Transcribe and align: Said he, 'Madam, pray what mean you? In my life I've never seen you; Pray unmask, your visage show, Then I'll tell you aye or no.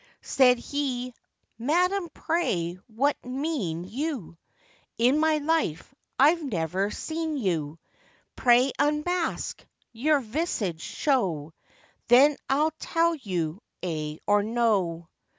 Said 0.23 0.57
he, 0.57 1.13
'Madam, 1.59 2.09
pray 2.11 2.73
what 2.87 3.23
mean 3.23 3.83
you? 3.83 4.35
In 4.97 5.19
my 5.19 5.37
life 5.37 5.93
I've 6.17 6.41
never 6.41 6.89
seen 6.89 7.37
you; 7.37 7.77
Pray 8.35 8.71
unmask, 8.79 9.63
your 9.91 10.19
visage 10.19 10.81
show, 10.81 11.53
Then 12.07 12.35
I'll 12.49 12.73
tell 12.79 13.13
you 13.13 13.61
aye 13.83 14.17
or 14.25 14.41
no. 14.41 15.07